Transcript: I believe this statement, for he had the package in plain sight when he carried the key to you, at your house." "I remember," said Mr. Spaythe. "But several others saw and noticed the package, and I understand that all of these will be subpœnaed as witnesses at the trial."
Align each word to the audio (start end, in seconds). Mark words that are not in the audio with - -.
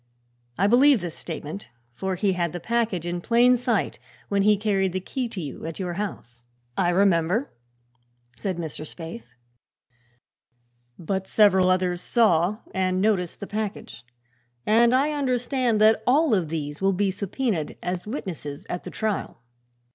I 0.57 0.65
believe 0.65 0.99
this 0.99 1.15
statement, 1.15 1.67
for 1.93 2.15
he 2.15 2.33
had 2.33 2.53
the 2.53 2.59
package 2.59 3.05
in 3.05 3.21
plain 3.21 3.55
sight 3.55 3.99
when 4.29 4.41
he 4.41 4.57
carried 4.57 4.93
the 4.93 4.99
key 4.99 5.29
to 5.29 5.39
you, 5.39 5.63
at 5.67 5.77
your 5.77 5.93
house." 5.93 6.43
"I 6.75 6.89
remember," 6.89 7.51
said 8.35 8.57
Mr. 8.57 8.81
Spaythe. 8.83 9.27
"But 10.97 11.27
several 11.27 11.69
others 11.69 12.01
saw 12.01 12.61
and 12.73 12.99
noticed 12.99 13.41
the 13.41 13.45
package, 13.45 14.03
and 14.65 14.95
I 14.95 15.11
understand 15.11 15.79
that 15.81 16.01
all 16.07 16.33
of 16.33 16.49
these 16.49 16.81
will 16.81 16.93
be 16.93 17.11
subpœnaed 17.11 17.77
as 17.83 18.07
witnesses 18.07 18.65
at 18.71 18.85
the 18.85 18.89
trial." 18.89 19.43